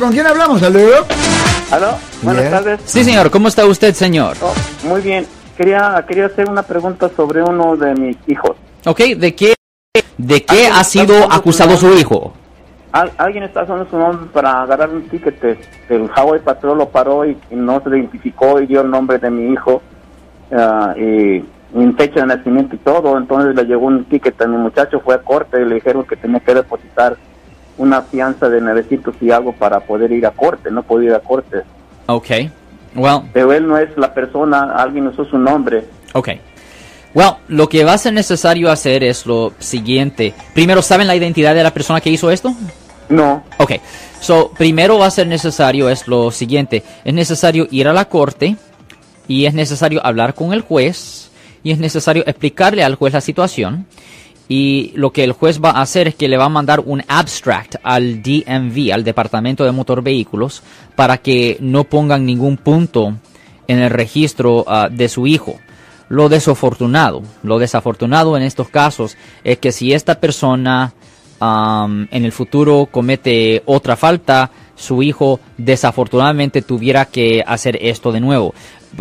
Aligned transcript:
¿Con 0.00 0.12
quién 0.12 0.26
hablamos? 0.26 0.60
Saludos. 0.60 1.06
¿Aló? 1.70 1.88
Buenas 2.22 2.42
Bien. 2.42 2.52
tardes. 2.52 2.80
Sí, 2.84 3.04
señor. 3.04 3.30
¿Cómo 3.30 3.48
está 3.48 3.64
usted, 3.66 3.94
señor? 3.94 4.36
Oh, 4.42 4.52
muy 4.88 5.00
bien. 5.00 5.26
Quería, 5.56 6.04
quería 6.08 6.26
hacer 6.26 6.48
una 6.48 6.62
pregunta 6.62 7.08
sobre 7.16 7.42
uno 7.42 7.76
de 7.76 7.94
mis 7.94 8.16
hijos. 8.26 8.56
Ok, 8.86 8.98
¿de 9.16 9.34
qué, 9.34 9.54
de 10.18 10.44
qué 10.44 10.66
ha 10.66 10.82
sido 10.84 11.14
acusado 11.32 11.76
su 11.76 11.92
su 11.92 11.98
hijo? 11.98 12.32
Al- 12.92 13.12
alguien 13.18 13.44
está 13.44 13.62
usando 13.62 13.86
su 13.88 13.96
nombre 13.96 14.26
para 14.32 14.62
agarrar 14.62 14.90
un 14.90 15.08
ticket. 15.08 15.42
El 15.88 16.10
Hawaii 16.14 16.42
Patrol 16.42 16.78
lo 16.78 16.88
paró 16.88 17.24
y, 17.24 17.36
y 17.50 17.54
no 17.56 17.80
se 17.82 17.90
identificó 17.90 18.60
y 18.60 18.66
dio 18.66 18.80
el 18.82 18.90
nombre 18.90 19.18
de 19.18 19.30
mi 19.30 19.52
hijo 19.52 19.80
ah, 20.52 20.94
y 20.96 21.44
mi 21.72 21.92
fecha 21.96 22.20
de 22.20 22.26
nacimiento 22.26 22.74
y 22.74 22.78
todo. 22.78 23.16
Entonces 23.16 23.54
le 23.54 23.64
llegó 23.64 23.86
un 23.86 24.04
ticket 24.04 24.40
a 24.42 24.46
mi 24.46 24.56
muchacho, 24.56 25.00
fue 25.04 25.14
a 25.14 25.18
corte 25.22 25.60
y 25.60 25.64
le 25.64 25.76
dijeron 25.76 26.04
que 26.04 26.16
tenía 26.16 26.40
que 26.40 26.54
depositar 26.54 27.16
una 27.78 28.02
fianza 28.02 28.48
de 28.48 28.60
900 28.60 29.14
y 29.20 29.30
algo 29.30 29.52
para 29.52 29.80
poder 29.80 30.12
ir 30.12 30.26
a 30.26 30.30
corte. 30.30 30.70
No 30.70 30.82
podía 30.82 31.10
ir 31.10 31.14
a 31.14 31.20
corte. 31.20 31.62
Ok. 32.06 32.30
Well, 32.94 33.22
Pero 33.32 33.52
él 33.52 33.66
no 33.66 33.76
es 33.76 33.88
la 33.96 34.14
persona, 34.14 34.74
alguien 34.76 35.06
usó 35.08 35.24
su 35.24 35.36
nombre. 35.38 35.84
ok. 36.12 36.28
Well, 37.14 37.34
lo 37.46 37.68
que 37.68 37.84
va 37.84 37.92
a 37.92 37.98
ser 37.98 38.12
necesario 38.12 38.70
hacer 38.72 39.04
es 39.04 39.24
lo 39.24 39.52
siguiente. 39.60 40.34
Primero, 40.52 40.82
¿saben 40.82 41.06
la 41.06 41.14
identidad 41.14 41.54
de 41.54 41.62
la 41.62 41.72
persona 41.72 42.00
que 42.00 42.10
hizo 42.10 42.28
esto? 42.30 42.52
No. 43.08 43.44
Ok. 43.58 43.72
So, 44.20 44.50
primero 44.50 44.98
va 44.98 45.06
a 45.06 45.10
ser 45.12 45.26
necesario 45.28 45.88
es 45.90 46.08
lo 46.08 46.32
siguiente. 46.32 46.82
Es 47.04 47.14
necesario 47.14 47.68
ir 47.70 47.86
a 47.86 47.92
la 47.92 48.06
corte 48.06 48.56
y 49.28 49.46
es 49.46 49.54
necesario 49.54 50.04
hablar 50.04 50.34
con 50.34 50.52
el 50.52 50.62
juez 50.62 51.30
y 51.62 51.70
es 51.70 51.78
necesario 51.78 52.24
explicarle 52.26 52.82
al 52.82 52.96
juez 52.96 53.12
la 53.14 53.20
situación. 53.20 53.86
Y 54.48 54.92
lo 54.94 55.10
que 55.10 55.24
el 55.24 55.32
juez 55.32 55.60
va 55.62 55.70
a 55.70 55.82
hacer 55.82 56.08
es 56.08 56.14
que 56.14 56.28
le 56.28 56.36
va 56.36 56.44
a 56.44 56.50
mandar 56.50 56.80
un 56.80 57.02
abstract 57.08 57.76
al 57.82 58.22
DMV, 58.22 58.92
al 58.92 59.04
Departamento 59.04 59.64
de 59.64 59.72
Motor 59.72 60.02
Vehículos, 60.02 60.62
para 60.96 61.18
que 61.18 61.56
no 61.60 61.84
pongan 61.84 62.26
ningún 62.26 62.56
punto 62.58 63.14
en 63.66 63.78
el 63.78 63.90
registro 63.90 64.64
ah, 64.66 64.88
de 64.90 65.08
su 65.08 65.26
hijo. 65.26 65.58
Lo 66.08 66.28
desafortunado, 66.28 67.22
lo 67.42 67.58
desafortunado 67.58 68.36
en 68.36 68.42
estos 68.42 68.68
casos 68.68 69.16
es 69.42 69.58
que 69.58 69.72
si 69.72 69.94
esta 69.94 70.20
persona 70.20 70.92
am, 71.40 72.06
en 72.10 72.24
el 72.26 72.32
futuro 72.32 72.88
comete 72.90 73.62
otra 73.64 73.96
falta, 73.96 74.50
su 74.76 75.02
hijo 75.02 75.40
desafortunadamente 75.56 76.60
tuviera 76.60 77.06
que 77.06 77.42
hacer 77.46 77.78
esto 77.80 78.12
de 78.12 78.20
nuevo. 78.20 78.54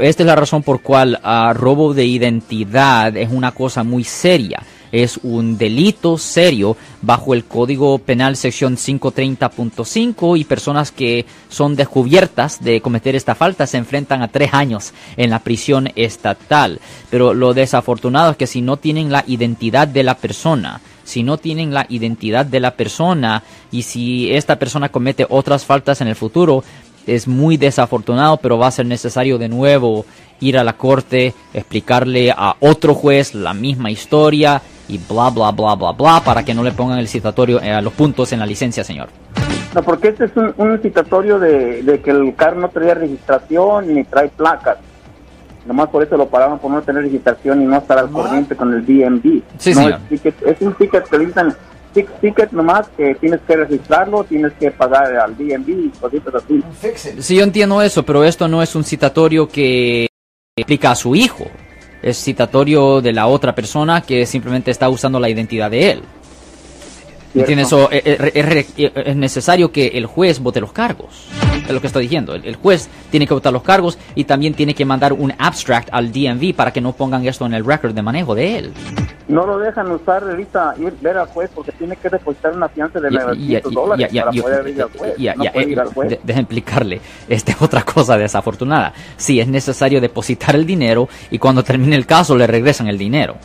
Esta 0.00 0.22
es 0.22 0.26
la 0.26 0.36
razón 0.36 0.62
por 0.62 0.82
cual 0.82 1.20
ah, 1.22 1.52
robo 1.54 1.94
de 1.94 2.04
identidad 2.04 3.16
es 3.16 3.30
una 3.30 3.52
cosa 3.52 3.84
muy 3.84 4.02
seria. 4.02 4.62
Es 4.92 5.20
un 5.22 5.58
delito 5.58 6.16
serio 6.16 6.76
bajo 7.02 7.34
el 7.34 7.44
Código 7.44 7.98
Penal 7.98 8.36
sección 8.36 8.76
530.5 8.76 10.38
y 10.38 10.44
personas 10.44 10.92
que 10.92 11.26
son 11.48 11.76
descubiertas 11.76 12.62
de 12.62 12.80
cometer 12.80 13.14
esta 13.14 13.34
falta 13.34 13.66
se 13.66 13.76
enfrentan 13.76 14.22
a 14.22 14.28
tres 14.28 14.54
años 14.54 14.92
en 15.16 15.30
la 15.30 15.40
prisión 15.40 15.90
estatal. 15.96 16.80
Pero 17.10 17.34
lo 17.34 17.54
desafortunado 17.54 18.32
es 18.32 18.36
que 18.36 18.46
si 18.46 18.62
no 18.62 18.76
tienen 18.76 19.12
la 19.12 19.24
identidad 19.26 19.88
de 19.88 20.02
la 20.02 20.16
persona, 20.16 20.80
si 21.04 21.22
no 21.22 21.38
tienen 21.38 21.72
la 21.72 21.86
identidad 21.88 22.46
de 22.46 22.60
la 22.60 22.74
persona 22.74 23.42
y 23.70 23.82
si 23.82 24.32
esta 24.32 24.58
persona 24.58 24.90
comete 24.90 25.26
otras 25.28 25.64
faltas 25.64 26.00
en 26.00 26.08
el 26.08 26.16
futuro, 26.16 26.64
es 27.06 27.26
muy 27.26 27.56
desafortunado, 27.56 28.36
pero 28.36 28.58
va 28.58 28.66
a 28.66 28.72
ser 28.72 28.86
necesario 28.86 29.38
de 29.38 29.48
nuevo 29.48 30.04
ir 30.40 30.58
a 30.58 30.64
la 30.64 30.74
corte, 30.74 31.34
explicarle 31.54 32.30
a 32.30 32.56
otro 32.60 32.94
juez 32.94 33.34
la 33.34 33.54
misma 33.54 33.90
historia 33.90 34.62
y 34.88 34.98
bla 34.98 35.30
bla 35.30 35.50
bla 35.52 35.74
bla 35.74 35.92
bla 35.92 36.22
para 36.24 36.44
que 36.44 36.54
no 36.54 36.62
le 36.62 36.72
pongan 36.72 36.98
el 36.98 37.08
citatorio 37.08 37.60
eh, 37.62 37.72
a 37.72 37.80
los 37.82 37.92
puntos 37.92 38.32
en 38.32 38.40
la 38.40 38.46
licencia, 38.46 38.82
señor. 38.82 39.08
No, 39.74 39.82
porque 39.82 40.08
este 40.08 40.24
es 40.24 40.30
un, 40.36 40.54
un 40.56 40.80
citatorio 40.80 41.38
de, 41.38 41.82
de 41.82 42.00
que 42.00 42.10
el 42.10 42.34
carro 42.34 42.60
no 42.60 42.68
traía 42.70 42.94
registración 42.94 43.94
ni 43.94 44.02
trae 44.04 44.28
placas. 44.28 44.78
Nomás 45.66 45.90
por 45.90 46.02
eso 46.02 46.16
lo 46.16 46.26
pararon 46.28 46.58
por 46.58 46.70
no 46.70 46.80
tener 46.80 47.02
registración 47.02 47.60
y 47.62 47.66
no 47.66 47.76
estar 47.76 47.98
al 47.98 48.10
corriente 48.10 48.56
con 48.56 48.72
el 48.72 48.86
DMV. 48.86 49.42
Sí, 49.58 49.70
no 49.74 49.82
señor. 49.82 49.92
Es, 49.92 50.08
ticket, 50.22 50.34
es 50.46 50.60
un 50.62 50.72
ticket 50.74 51.04
que 51.06 51.18
le 51.18 51.26
dicen 51.26 51.54
tic- 51.94 52.08
ticket 52.22 52.52
nomás 52.52 52.88
que 52.96 53.14
tienes 53.16 53.40
que 53.46 53.56
registrarlo, 53.56 54.24
tienes 54.24 54.52
que 54.54 54.70
pagar 54.70 55.14
al 55.16 55.36
DMV 55.36 55.68
y 55.68 55.92
cositas 56.00 56.34
así. 56.36 56.64
Sí, 57.20 57.36
yo 57.36 57.42
entiendo 57.44 57.82
eso, 57.82 58.02
pero 58.02 58.24
esto 58.24 58.48
no 58.48 58.62
es 58.62 58.74
un 58.74 58.84
citatorio 58.84 59.46
que 59.48 60.08
explica 60.56 60.92
a 60.92 60.94
su 60.94 61.14
hijo. 61.14 61.44
Es 62.02 62.16
citatorio 62.18 63.00
de 63.00 63.12
la 63.12 63.26
otra 63.26 63.54
persona 63.54 64.00
que 64.00 64.24
simplemente 64.26 64.70
está 64.70 64.88
usando 64.88 65.18
la 65.18 65.28
identidad 65.28 65.70
de 65.70 65.90
él. 65.90 66.02
¿Entiendes? 67.34 67.68
Cierto. 67.68 67.86
So, 67.88 67.92
eh, 67.92 68.02
eh, 68.04 68.30
es, 68.34 68.46
re- 68.46 68.66
eh, 68.76 68.92
es 69.06 69.16
necesario 69.16 69.70
que 69.70 69.88
el 69.88 70.06
juez 70.06 70.40
vote 70.40 70.60
los 70.60 70.72
cargos. 70.72 71.28
Es 71.66 71.70
lo 71.70 71.80
que 71.80 71.86
estoy 71.86 72.04
diciendo. 72.04 72.34
El, 72.34 72.44
el 72.46 72.56
juez 72.56 72.88
tiene 73.10 73.26
que 73.26 73.34
votar 73.34 73.52
los 73.52 73.62
cargos 73.62 73.98
y 74.14 74.24
también 74.24 74.54
tiene 74.54 74.74
que 74.74 74.84
mandar 74.84 75.12
un 75.12 75.32
abstract 75.38 75.88
al 75.92 76.10
DMV 76.10 76.54
para 76.54 76.72
que 76.72 76.80
no 76.80 76.92
pongan 76.92 77.26
esto 77.26 77.44
en 77.44 77.52
el 77.54 77.64
record 77.64 77.92
de 77.92 78.02
manejo 78.02 78.34
de 78.34 78.58
él. 78.58 78.72
No 79.28 79.46
lo 79.46 79.58
dejan 79.58 79.90
usar 79.90 80.22
ahorita 80.22 80.74
ir 80.80 80.94
ver 81.02 81.18
al 81.18 81.26
juez 81.26 81.50
porque 81.54 81.70
tiene 81.72 81.96
que 81.96 82.08
depositar 82.08 82.54
una 82.54 82.66
fianza 82.70 82.98
de 82.98 83.10
Ya- 83.10 83.24
900 83.26 83.72
ya- 83.72 83.78
dólares 83.80 84.08
para 84.14 84.30
poder 84.32 84.68
ir 84.68 84.82
al 84.82 84.88
juez. 84.90 85.14
ya- 85.18 85.34
no 85.34 85.44
ya, 85.44 85.52
puede 85.52 85.70
ir 85.70 85.80
al 85.80 85.88
juez. 85.88 86.08
de- 86.10 86.20
Deja 86.24 86.40
explicarle. 86.40 87.00
Esta 87.28 87.52
es 87.52 87.58
otra 87.62 87.82
cosa 87.82 88.16
desafortunada. 88.16 88.94
Sí, 89.18 89.38
es 89.38 89.48
necesario 89.48 90.00
depositar 90.00 90.54
el 90.56 90.64
dinero 90.64 91.08
y 91.30 91.38
cuando 91.38 91.62
termine 91.62 91.94
el 91.96 92.06
caso 92.06 92.34
le 92.34 92.46
regresan 92.46 92.88
el 92.88 92.96
dinero. 92.96 93.36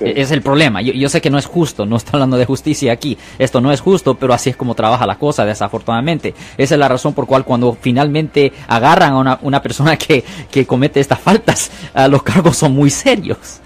E- 0.00 0.20
Es 0.20 0.30
el 0.30 0.40
problema. 0.42 0.80
Yo, 0.82 0.92
yo 0.92 1.08
sé 1.08 1.20
que 1.20 1.30
no 1.30 1.38
es 1.38 1.46
justo, 1.46 1.84
no 1.86 1.96
estoy 1.96 2.14
hablando 2.14 2.36
de 2.36 2.44
justicia 2.46 2.92
aquí. 2.92 3.18
Esto 3.38 3.60
no 3.60 3.72
es 3.72 3.80
justo, 3.80 4.14
pero 4.14 4.32
así 4.32 4.50
es 4.50 4.56
como 4.56 4.74
trabaja 4.74 5.06
la 5.06 5.18
cosa, 5.18 5.44
desafortunadamente. 5.44 6.34
Esa 6.56 6.74
es 6.74 6.78
la 6.78 6.88
razón 6.88 7.12
por 7.12 7.26
cual 7.26 7.44
cuando 7.44 7.76
finalmente 7.80 8.52
agarran 8.68 9.12
a 9.12 9.18
una, 9.18 9.38
una 9.42 9.60
persona 9.62 9.96
que, 9.98 10.24
que 10.50 10.66
comete 10.66 11.00
estas 11.00 11.18
faltas, 11.20 11.70
ah, 11.94 12.08
los 12.08 12.22
cargos 12.22 12.56
son 12.56 12.72
muy 12.72 12.90
serios. 12.90 13.60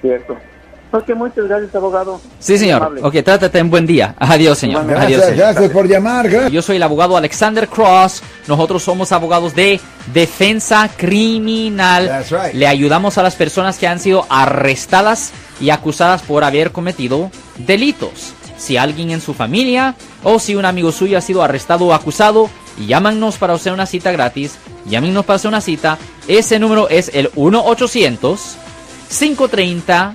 Cierto. 0.00 0.36
Ok, 0.92 1.10
muchas 1.14 1.46
gracias, 1.46 1.72
abogado. 1.74 2.20
Sí, 2.40 2.58
señor. 2.58 2.98
Ok, 3.02 3.14
trátate 3.24 3.58
en 3.60 3.70
buen 3.70 3.86
día. 3.86 4.14
Adiós, 4.18 4.58
señor. 4.58 4.82
Adiós, 4.82 4.98
Gracias, 4.98 5.20
señor. 5.24 5.36
gracias 5.36 5.70
por 5.70 5.86
llamar. 5.86 6.28
gracias. 6.28 6.52
Yo 6.52 6.62
soy 6.62 6.76
el 6.76 6.82
abogado 6.82 7.16
Alexander 7.16 7.68
Cross. 7.68 8.22
Nosotros 8.48 8.82
somos 8.82 9.12
abogados 9.12 9.54
de 9.54 9.80
defensa 10.12 10.90
criminal. 10.96 12.06
That's 12.08 12.30
right. 12.30 12.54
Le 12.54 12.66
ayudamos 12.66 13.18
a 13.18 13.22
las 13.22 13.36
personas 13.36 13.78
que 13.78 13.86
han 13.86 14.00
sido 14.00 14.26
arrestadas 14.28 15.30
y 15.60 15.70
acusadas 15.70 16.22
por 16.22 16.42
haber 16.42 16.72
cometido 16.72 17.30
delitos. 17.58 18.32
Si 18.58 18.76
alguien 18.76 19.10
en 19.10 19.20
su 19.20 19.32
familia 19.32 19.94
o 20.24 20.38
si 20.40 20.56
un 20.56 20.64
amigo 20.64 20.90
suyo 20.92 21.16
ha 21.18 21.20
sido 21.20 21.42
arrestado 21.42 21.86
o 21.86 21.94
acusado, 21.94 22.50
llámanos 22.84 23.38
para 23.38 23.54
hacer 23.54 23.72
una 23.72 23.86
cita 23.86 24.10
gratis. 24.10 24.56
Llámenos 24.86 25.24
para 25.24 25.36
hacer 25.36 25.48
una 25.50 25.60
cita. 25.60 25.98
Ese 26.26 26.58
número 26.58 26.88
es 26.88 27.10
el 27.14 27.30
1 27.36 27.64
800 27.64 28.56
530 29.18 30.14